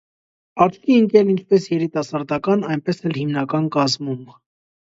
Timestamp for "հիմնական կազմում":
3.21-4.27